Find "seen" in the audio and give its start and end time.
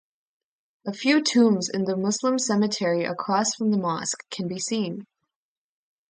4.57-5.05